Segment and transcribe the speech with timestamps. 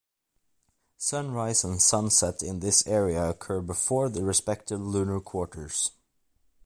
[0.97, 5.91] Sunrise and sunset in this area occur before the respective lunar quarters.